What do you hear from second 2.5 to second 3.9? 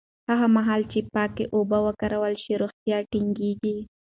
روغتیا ټینګېږي.